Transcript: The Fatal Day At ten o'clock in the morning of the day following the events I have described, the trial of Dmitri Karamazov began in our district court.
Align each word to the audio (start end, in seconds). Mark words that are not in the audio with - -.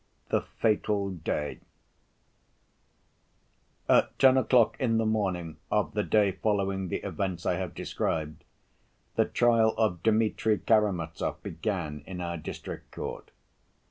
The 0.29 0.41
Fatal 0.41 1.11
Day 1.11 1.59
At 3.87 4.17
ten 4.17 4.35
o'clock 4.35 4.75
in 4.79 4.97
the 4.97 5.05
morning 5.05 5.57
of 5.69 5.93
the 5.93 6.01
day 6.01 6.31
following 6.31 6.87
the 6.87 7.03
events 7.05 7.45
I 7.45 7.57
have 7.57 7.75
described, 7.75 8.43
the 9.15 9.25
trial 9.25 9.75
of 9.77 10.01
Dmitri 10.01 10.57
Karamazov 10.57 11.43
began 11.43 12.03
in 12.07 12.19
our 12.19 12.37
district 12.37 12.89
court. 12.89 13.29